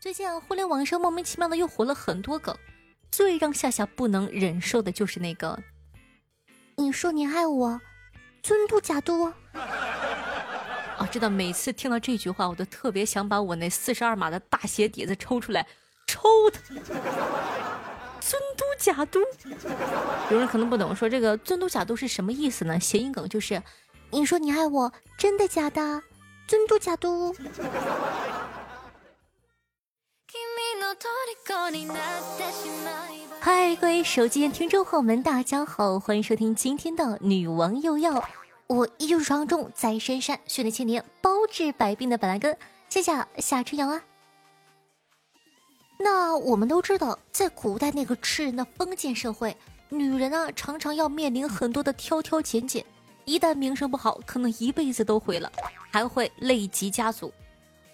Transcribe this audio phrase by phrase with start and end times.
[0.00, 2.56] 最近啊，互联网上莫名其妙的又火了很多梗，
[3.12, 5.62] 最让夏夏不能忍受的就是那个
[6.76, 7.78] “你说你爱我，
[8.42, 9.24] 尊嘟假嘟”。
[9.52, 15.66] 啊，知道每次听到这句话，我都特别想把我那四十二码的大鞋底子抽出来
[16.06, 16.60] 抽他。
[18.20, 19.20] 尊嘟假嘟，
[20.30, 22.80] 有人可能不懂，说这个尊嘟假嘟是什么意思呢？
[22.80, 23.62] 谐音梗就是
[24.10, 26.02] “你说你爱我，真的假的？
[26.46, 27.36] 尊嘟假嘟
[33.40, 38.22] ”。嗨，各位手机听众朋友们，大家好，欢迎收听今天的女王又要。
[38.66, 42.54] 我依旧是传说中在深山训练千年、包治百病的本来根，
[42.90, 44.02] 谢谢夏春阳啊。
[45.98, 49.56] 那我们都知道，在古代那个吃人的封建社会，
[49.88, 52.84] 女人呢常常要面临很多的挑挑拣拣，
[53.24, 55.50] 一旦名声不好，可能一辈子都毁了，
[55.90, 57.32] 还会累及家族。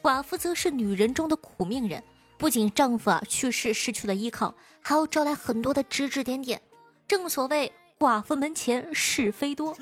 [0.02, 2.02] 寡妇则是女人中的苦命人。
[2.38, 6.60] 不仅丈夫啊去世失去了依靠，还要招来很多的指指点点。
[7.08, 9.76] 正所谓寡妇门前是非多。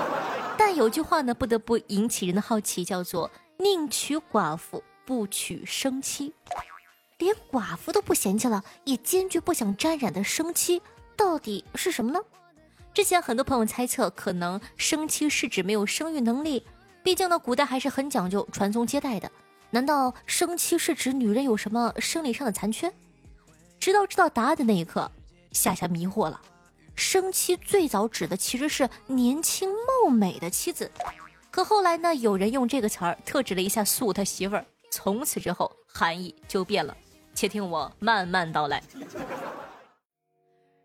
[0.58, 6.32] 但有句话呢，不得不引起人的好奇，叫做宁娶寡妇不娶生妻。
[7.18, 10.82] 连寡妇都不嫌弃了，也坚决不想沾染的生妻，
[11.16, 12.20] 到底是什么呢？
[12.92, 16.62] 之前很多朋友猜测，可能生妻是指没有生育能力。
[17.02, 19.30] 毕竟呢，古代还是很讲究传宗接代的。
[19.76, 22.90] 难道生妻是指女人有什么生理上的残缺？
[23.78, 25.10] 直到知道答案的那一刻，
[25.52, 26.40] 夏夏迷惑了。
[26.94, 30.90] 生妻最早指的其实是年轻貌美的妻子，
[31.50, 36.96] 可后来呢，有人用这个词儿特指了一下苏他媳妇儿，从此之后含义就变了。
[37.34, 38.82] 且听我慢慢道来。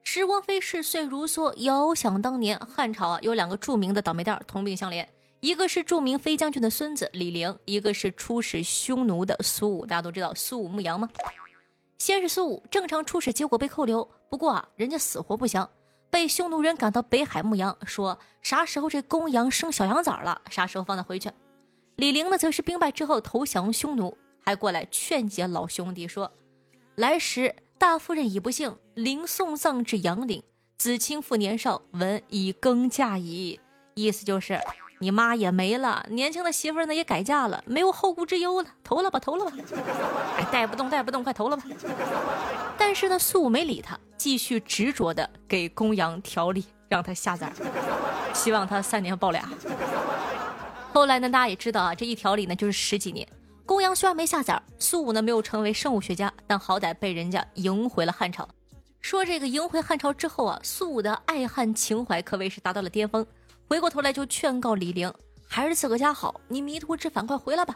[0.03, 5.08] 时光飞逝，岁如梭，遥想当年，汉朝啊，有两个著名的倒霉蛋同病相怜。
[5.42, 9.88] 一个是著名飞将军的孙子李陵，一个是出使匈奴的苏武。
[9.88, 11.09] 大家都知道苏武牧羊吗？
[11.97, 14.08] 先是苏武正常出使，结果被扣留。
[14.30, 15.67] 不过啊，人家死活不降，
[16.12, 21.31] 被匈奴人赶到北海牧羊，说啥时候这公羊生小羊崽了，啥时候放他回去。
[21.96, 24.16] 李陵呢，则是兵败之后投降匈奴，
[24.46, 26.31] 还过来劝解老兄弟说
[26.94, 30.44] ：“来时大夫人已不幸，临送葬至阳陵，
[30.78, 33.59] 子亲父年少，闻已更嫁矣。”
[33.96, 34.59] 意思就是。
[35.01, 39.51] 你妈也没了，年轻的媳妇呢也改嫁了，没有后顾之忧了，投了吧，投了吧，
[40.38, 41.63] 哎，带不动，带不动，快投了吧。
[42.78, 47.51] 但是呢，苏武没理他，继续执着的给公羊调理，让他下崽，
[48.31, 49.44] 希望他三年抱俩。
[50.94, 53.28] 后来呢，大家也知道啊，这一调理呢就是十几年。
[53.66, 58.47] 公羊虽然没下崽，苏武呢没有成为生物学家，但好歹被人家迎回了汉朝。
[59.00, 63.25] 说这个迎回汉朝之后啊，苏武的爱汉情怀可谓是达到了巅峰。
[63.71, 65.09] 回过头来就劝告李陵，
[65.47, 67.73] 还是自个家好，你迷途知返，快回来吧。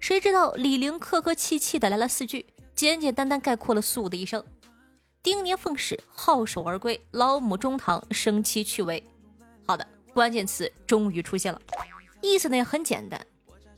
[0.00, 4.44] 谁知道李陵客客气气的来了四句，简简单单概括了苏武的一生：
[5.22, 9.00] 丁年奉使，好守而归，老母中堂，生妻去为。
[9.68, 11.60] 好的，关键词终于出现了，
[12.20, 13.24] 意思呢也很简单，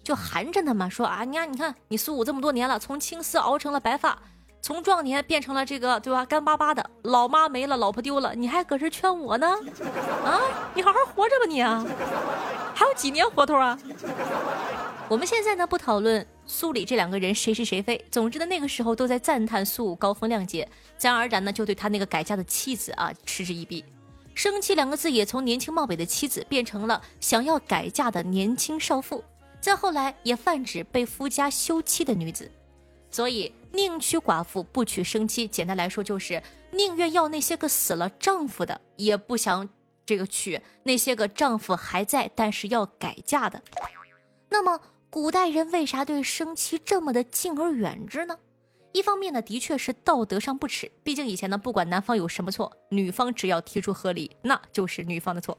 [0.03, 4.19] 就含着呢嘛，说啊，你看，你看，你苏武这么多年了，从青丝熬成了白发。
[4.65, 6.25] 从壮年变成了这个，对吧？
[6.25, 9.49] 干巴巴的，老妈没了，老婆丢了，你还搁这劝我呢？
[10.25, 10.39] 啊，
[11.43, 11.85] 吧你啊！
[12.75, 13.79] 还有几年活头啊？
[15.09, 20.67] 我们现在呢不讨论苏里这两个人谁是谁非，总之呢那个时候都在赞叹苏武高风亮节，
[20.97, 23.85] 自然而然呢就对他那个改嫁的妻子啊嗤之以鼻。
[24.35, 29.23] 生妻两个字也从年轻貌美的妻子变成了想要改嫁的年轻少妇，
[29.61, 32.51] 再后来也泛指被夫家休妻的女子。
[33.11, 39.69] 所以宁娶寡妇不娶生妻，简单来说就是宁愿要那些个死了丈夫的，也不想
[40.05, 43.63] 这个娶那些个丈夫还在但是要改嫁的。
[44.49, 48.39] 那么古代人为啥对生妻这么的敬而远之呢？
[48.93, 55.57] 一方面呢，的确是道德上不耻，毕竟以前呢，不管男方有什么错，女方只要提出合理，那就是女方的错，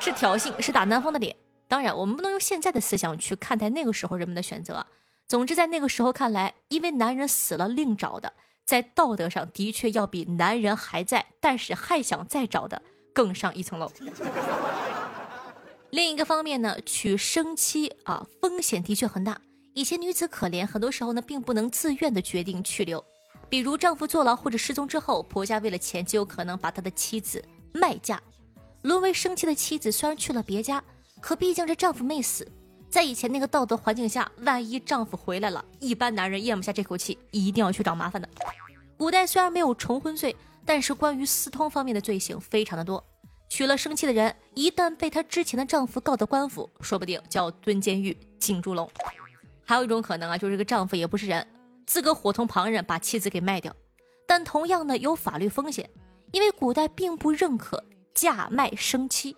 [0.00, 1.36] 是挑衅，是打男方的脸。
[1.68, 4.84] 当然，我们不能用现在的思想去看待那个时候人们的选择。
[5.28, 8.32] 总之，在那个时候看来，因为男人死了另找的，
[8.64, 12.82] 在道德上的确要比男人还在但是还想再找的
[13.18, 13.90] 更上一层楼。
[15.90, 19.40] 另一个方面呢，娶生妻啊，风险的确很大。
[19.74, 23.04] 以前女子可怜，很多时候呢，并不能自愿的决定去留。
[23.48, 28.22] 比如丈夫坐牢或者失踪之后，婆家为了钱，就有可能把他的妻子卖嫁。
[28.82, 30.80] 沦为生妻的妻子虽然去了别家，
[31.20, 32.46] 可毕竟这丈夫没死。
[32.88, 38.28] 在以前那个道德环境下，万一丈夫回来了，一般男人咽不下这口气，一定要去找麻烦的。
[38.96, 40.36] 古代虽然没有重婚罪，
[40.68, 43.02] 但是关于私通方面的罪行非常的多。
[43.48, 48.86] 娶了生妻的人，一旦被她之前的丈夫告到官府，说不定就要蹲监狱、进猪笼。
[49.64, 51.48] 还有一种可能啊，就是这个丈夫也不是人，
[51.86, 53.74] 自个伙同旁人把妻子给卖掉，
[54.26, 55.88] 但同样呢有法律风险，
[56.32, 57.82] 因为古代并不认可
[58.12, 59.34] 嫁卖生妻，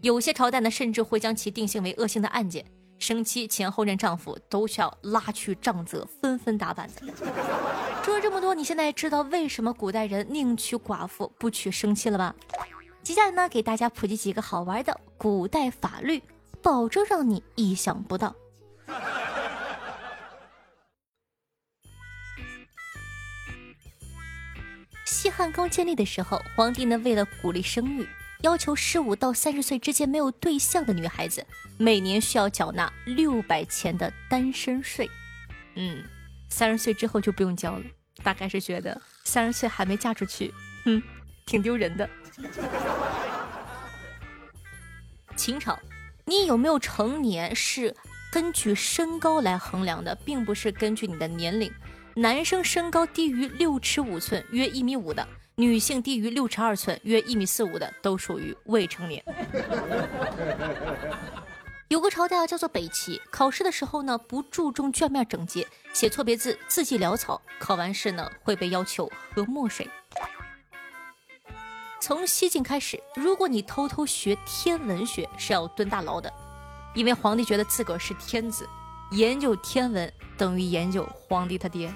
[0.00, 2.64] 有些朝代呢甚至会将其定性为恶性的案件，
[3.00, 7.00] 生妻前后任丈夫都需要拉去杖责，纷纷打板子。
[8.04, 12.34] 说了这么多，你现在知道为什么古代人宁娶寡妇不娶生妻了吧？
[13.02, 16.22] 接下来呢，给大家普及几个好玩的古代法律，
[16.62, 18.34] 保证让你意想不到。
[25.06, 28.06] 西汉刚建立的时候，皇帝呢为了鼓励生育，
[28.42, 31.44] 要求十五到三十岁之间没有对象的女孩子，
[31.76, 35.08] 每年需要缴纳六百钱的单身税。
[35.74, 36.02] 嗯，
[36.48, 37.84] 三十岁之后就不用交了，
[38.22, 40.52] 大概是觉得三十岁还没嫁出去，
[40.84, 41.02] 哼，
[41.44, 42.08] 挺丢人的。
[45.36, 45.78] 秦朝，
[46.24, 47.94] 你有没有成年是
[48.32, 51.70] 根据身高来衡量的，并不是根据你的年龄。
[52.16, 55.26] 男生身高低于六尺五寸（约一米五）的，
[55.60, 59.22] 女性低于六尺二寸（约一米四五）的，都属于未成年。
[61.88, 69.86] 有个朝代啊，叫做北齐，考试的时候呢，不注重卷面整洁，写错别字，字迹潦草，考完试呢会被要求喝墨水。
[72.00, 76.32] 从西晋开始，如果你偷偷学天文学，是要蹲大牢的，
[76.94, 78.66] 因为皇帝觉得自个儿是天子。
[79.10, 81.92] 研究天文等于研究皇帝他爹。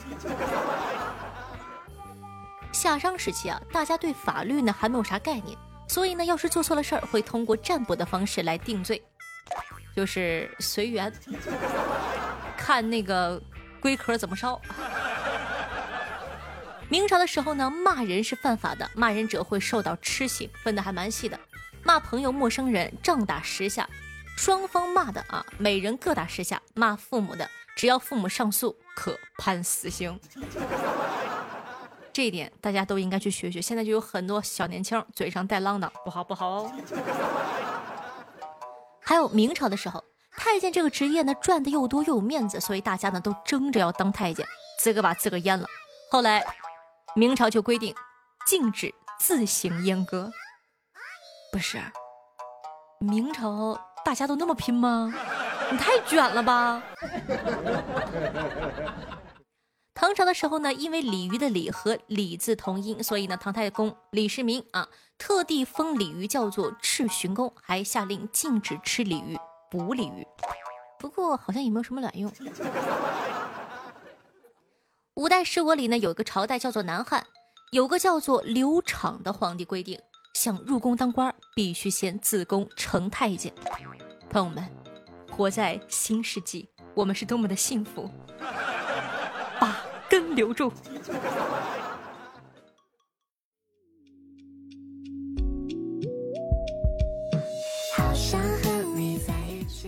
[2.75, 5.57] 夏商时期啊，大家对法律呢还没有啥概念，
[5.89, 9.03] 所以呢，要是做错了事儿，会通过占卜的方式来定罪，
[9.95, 11.11] 就是随缘，
[12.57, 13.41] 看那个
[13.81, 14.61] 龟壳怎么烧。
[16.91, 21.39] 明朝的时候呢，骂人是犯法的，骂人者会受到笞刑，分的还蛮细的，
[21.83, 23.89] 骂朋友、陌生人，杖打十下。
[24.37, 30.19] 双方骂的啊，每人各打十下；骂父母的，只要父母上诉，可判死刑。
[32.15, 33.61] 这一点大家都应该去学学。
[33.61, 36.73] 现在就有很多小年轻嘴上带浪的，不好不好哦。
[39.03, 40.03] 还有明朝的时候，
[40.37, 44.47] 太监这个职业呢，赚的又多又有面子，所以大家呢都争着要当太监，
[44.79, 45.67] 自个把自个阉了。
[46.09, 46.45] 后来
[47.17, 47.93] 明朝就规定，
[48.47, 50.31] 禁止自行阉割。
[51.51, 51.83] 不是，
[53.01, 53.77] 明朝。
[54.05, 55.13] 大家都那么拼吗？
[55.73, 56.83] 你太卷了吧！
[59.95, 69.39] 唐朝的时候呢，因为鲤鱼的鲤和李字同音，所以呢，唐太公李世民啊，特地封鲤鱼叫做赤巡公，还下令禁止吃鲤鱼、
[69.71, 70.27] 捕鲤鱼。
[70.99, 72.31] 不过好像也没有什么卵用。
[75.15, 77.25] 五代十国里呢，有一个朝代叫做南汉，
[77.71, 80.01] 有个叫做刘昶的皇帝规定。
[80.35, 83.55] 想入宫当官，必须先自宫成太监。
[84.29, 84.69] 朋友们，
[85.31, 88.11] 活在新世纪，我们是多么的幸福！
[90.19, 90.73] 留住。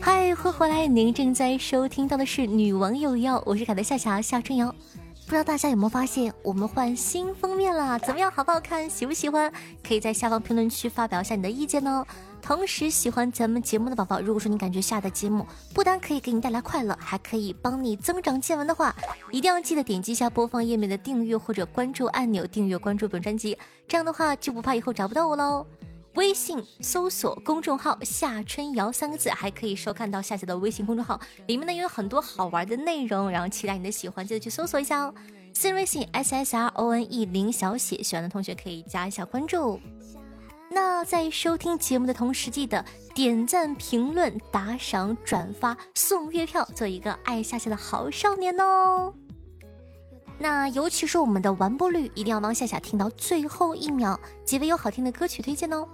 [0.01, 0.87] 嗨，欢迎回来！
[0.87, 4.73] 您正在收听到的是《女王有药》，我是凯的夏夏夏春瑶。
[5.27, 7.99] 不知道大家有没有发现，我们换新封面了？
[7.99, 8.89] 怎么样，好不好看？
[8.89, 9.53] 喜不喜欢？
[9.83, 12.07] 可以在下方评论区发表一下你的意见哦。
[12.41, 15.45] 同时，喜欢咱们节目的宝宝，如果说你感觉下的节目
[15.75, 18.95] 不单可以给你带来快乐，还可以帮你增长见闻的话，
[19.33, 23.59] 一定要记得点击一下播放页面的订阅或者关注按钮，订阅关注本专辑。
[23.89, 25.67] 这样的话，就不怕以后找不到我喽。
[26.17, 35.15] 微信搜索公众号“夏春瑶”三个字，还可以收看到夏夏的微信公众号，里面呢也有很多好玩的内容，然后期待你的喜欢，记得去搜索一下哦。
[35.53, 39.79] 私人微信 s s r o n e 零小写，喜欢的同学可以加一下关注。
[40.71, 42.83] 那在收听节目的同时，记得
[43.15, 49.13] 点赞、评论、打赏、转发、送月票，做一个爱夏夏的好少年哦。
[50.39, 55.87] 那尤其是我们的完播率，一定要帮夏夏听到最后一秒，几位有好听的歌曲推荐哦。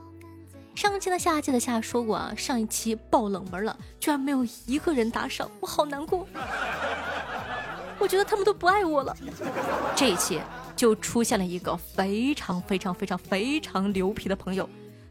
[0.74, 6.26] 上期的夏季的夏说过啊，上一期爆冷门了，居然没有一个人打赏，我好难过。
[7.98, 9.16] 我觉得他们都不爱我了。
[9.94, 10.40] 这一期
[10.74, 14.68] 就出现了一个非常非常非常非常牛皮的朋友，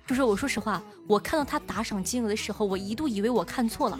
[0.08, 3.98] 就是我说实话，我看到他打赏金额的时候，我一度以为我看错了，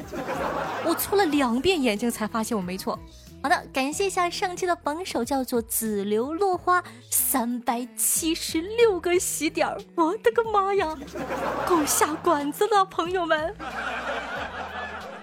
[0.86, 3.00] 我搓了两遍眼睛才发现我没错。
[3.44, 10.96] 好的，感谢一下上期的榜首，叫做紫流落花，三百七十六个喜点，我的个妈呀，
[11.68, 13.56] 够下馆子了，朋友们。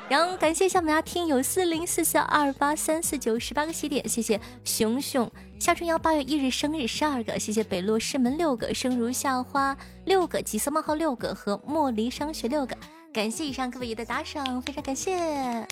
[0.09, 12.77] 然后感谢一下我们家听友四零四四二八三四九十八个喜点，谢谢熊熊夏春瑶八月一日生日十二个，谢谢北落师门六个，生如夏花六个，吉色冒号六个和莫离商学六个，
[13.13, 15.69] 感谢以上各位的打赏，非常感谢。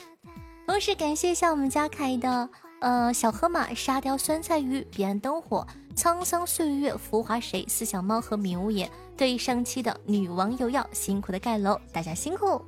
[0.66, 2.48] 同时感谢一下我们家凯的
[2.80, 8.90] 呃，小河马、沙雕、酸菜鱼、彼岸灯火、沧桑岁月、浮华谁、四小猫和迷雾眼。
[9.16, 12.60] 对上期的女王有药，辛苦的盖楼，大家辛苦。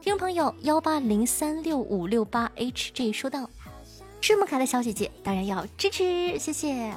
[0.00, 3.50] 听众朋友幺八零三六五六八 hj 说道
[4.20, 6.94] ：“这么可爱的小姐姐，当然要支持，谢谢。”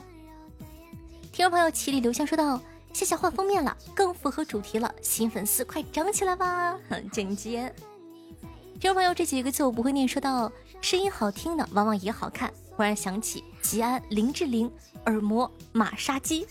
[1.33, 2.61] 听众朋友七里留香说道
[2.93, 7.73] ：“谢谢换封面了，更符合主题了，新粉丝快涨起来吧！”很紧接。
[8.83, 12.53] 听众朋友这几个字我不会念，说到声音好听的往往也好看。
[12.71, 14.69] 忽然想起吉安、林志玲、
[15.05, 16.45] 耳膜、马杀鸡。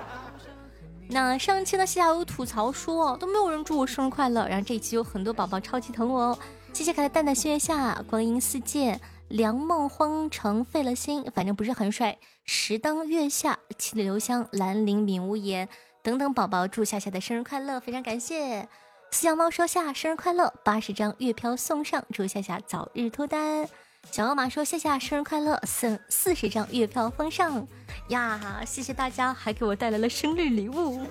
[1.08, 6.38] 那上期呢，西夏有吐槽说都没有人祝我生日快乐，然后这一期有很多宝宝超级疼我哦。
[6.74, 12.18] 谢谢可爱淡淡星月下、光阴似箭、凉梦荒城、费了心，反正不是很帅。
[12.44, 15.70] 时当月下、七里留香、兰陵敏无言
[16.02, 18.68] 等等宝宝祝夏夏的生日快乐，非常感谢。
[19.10, 23.66] 四小猫说夏生日快乐，八十张月票送上，祝夏夏早日脱单。
[24.10, 27.66] 小奥马说夏夏生日快乐，送四十张月票封上。
[28.08, 31.04] 呀，谢谢大家，还给我带来了生日礼物。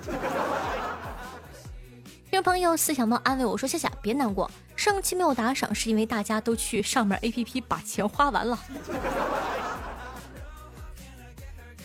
[2.30, 8.58] 听众朋友四小猫安慰我说：“夏夏别难过，上期没有打赏是因为大家都去上面 APP 把钱花完了。”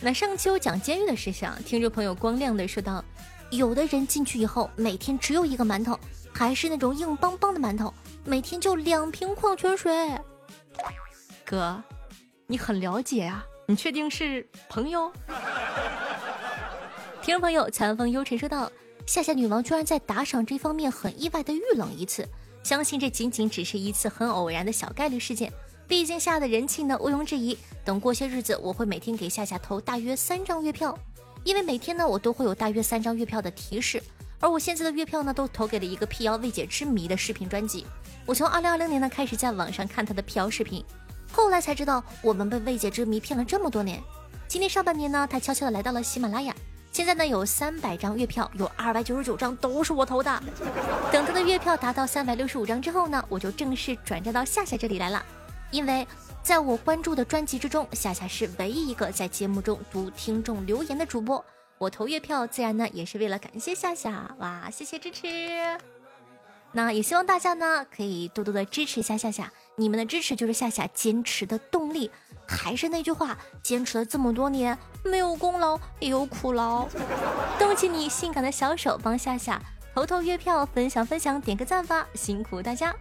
[0.00, 3.04] 那上期我讲监狱的事情，听众朋友光亮的说道
[3.56, 5.98] ：“有的人进去以后，每天只有一个馒头，
[6.32, 7.92] 还是那种硬邦邦的馒头，
[8.24, 10.10] 每天就两瓶矿泉水。”
[11.44, 11.82] 哥，
[12.46, 13.44] 你很了解啊。
[13.66, 15.10] 你确定是朋友？
[17.22, 18.70] 听众朋友，残风幽尘说道
[19.06, 22.28] ：“夏夏女王居然在打赏这方面很意外的遇冷一次，
[22.62, 25.52] 相信这仅仅只是一次很偶然的小概率事件。
[25.88, 27.56] 毕竟夏的人气呢毋庸置疑。
[27.84, 30.98] 等过些日子，我会每天给夏夏投大约三张月票，
[31.44, 34.02] 因为每天呢我都会有大约三张月票的提示。
[34.40, 37.86] 而我现在的月票呢都投给了一个辟谣未解之谜的视频专辑。
[38.26, 40.84] 我从二零二零年呢开始在网上看他的辟谣视频。”
[41.32, 44.00] 后来才知道，我们被未解之谜骗了这么多年。
[44.46, 46.54] 今年上半年呢，他悄悄的来到了喜马拉雅。
[46.92, 50.42] 现在呢，有三百张月票，有二百九十九张都是我投的。
[51.10, 55.24] 等他的月票达到三百六十五张之后呢，我就正式转战到夏夏这里来了。
[55.72, 56.06] 因为
[56.44, 61.42] 在我关注的专辑之中，夏夏是唯一一个在节目中读听众留言的主播。
[61.78, 64.30] 我投月票，自然呢也是为了感谢夏夏。
[64.38, 65.26] 哇，谢谢支持。
[66.72, 72.10] 那也希望大家呢可以多多的支持一下夏夏，你们的支持就是夏夏坚持的动力。
[72.46, 76.86] 还是那句话，坚持了这么多年，没有功劳也有苦劳。
[77.58, 79.58] 动起你性感的小手，帮夏夏
[79.94, 82.94] 投投月票，分享分享，点个赞吧，辛苦大家。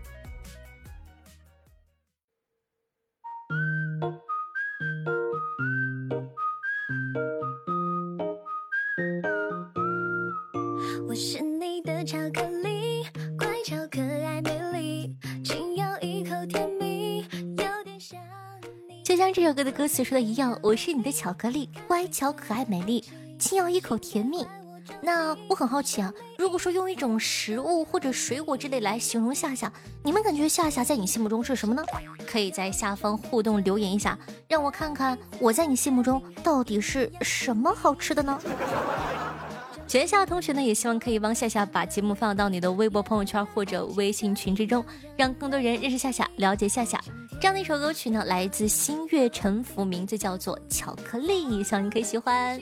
[19.63, 23.03] 的歌词说的一样，我是你的巧克力，乖巧可爱美丽，
[23.39, 24.46] 轻咬一口甜蜜。
[25.01, 29.72] 那我很好奇啊，如果说用一种食物或者水果之类来形容夏夏，
[30.03, 31.82] 你们感觉夏夏在你心目中是什么呢？
[32.27, 38.38] 可以在下方互动留言一下，让我看看我在你心目中到底是什么好吃的呢？
[39.88, 44.84] 全校同学呢，也希望可以帮夏夏把节目放到你的微博朋友圈或者微信群之中，
[45.15, 47.00] 让更多人认识夏夏，了解夏夏。
[47.43, 52.57] 这样的一首歌曲呢，来自星月沉浮，名字叫做《巧克力》，希望你可以喜欢。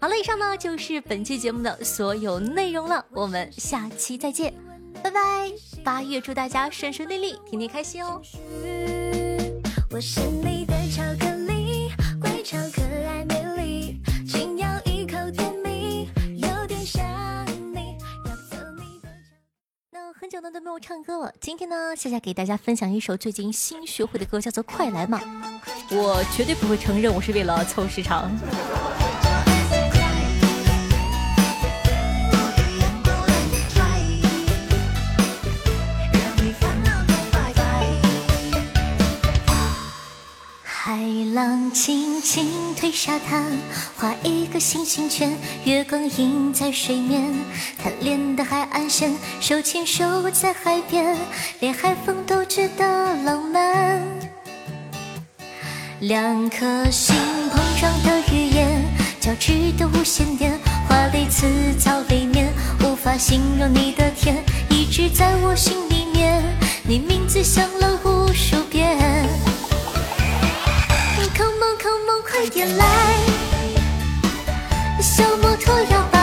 [0.00, 4.52] 好了，以上呢就是本期节目的所有内容了，我们下期再见，
[5.00, 5.52] 拜拜！
[5.84, 8.20] 八月祝大家顺顺利利，天天开心哦。
[9.92, 11.29] 我是你的巧克力，
[20.30, 25.20] 久都没有唱歌了，今天呢，夏夏给大家分享一首最近新学会的歌，叫做《快来嘛》。
[25.96, 28.30] 我绝对不会承认我是为了凑时长。
[41.34, 43.44] 浪轻轻推沙滩，
[43.96, 45.32] 画一个心形圈，
[45.64, 47.22] 月光映在水面，
[47.80, 51.16] 贪恋的海岸线，手牵手在海边，
[51.60, 54.02] 连海风都觉得浪漫。
[56.00, 57.14] 两颗心
[57.52, 58.82] 碰撞的语言，
[59.20, 60.58] 交织的无线电，
[60.88, 61.46] 华丽辞
[61.78, 66.42] 藻里面，无法形容你的甜，一直在我心里面，
[66.82, 68.98] 你名字响了无数遍。
[71.40, 72.84] Come on come on，快点来，
[75.00, 76.19] 小摩托要。